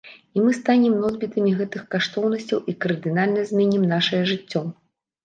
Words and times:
І 0.37 0.43
мы 0.43 0.51
станем 0.59 0.93
носьбітамі 1.01 1.51
гэтых 1.59 1.83
каштоўнасцяў 1.95 2.63
і 2.73 2.75
кардынальна 2.87 3.45
зменім 3.51 3.85
нашае 3.93 4.23
жыццё. 4.31 4.65